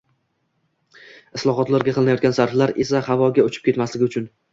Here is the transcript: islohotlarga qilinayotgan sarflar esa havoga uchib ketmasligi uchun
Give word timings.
islohotlarga 1.39 1.93
qilinayotgan 1.97 2.35
sarflar 2.37 2.73
esa 2.85 3.03
havoga 3.09 3.45
uchib 3.51 3.69
ketmasligi 3.69 4.09
uchun 4.09 4.27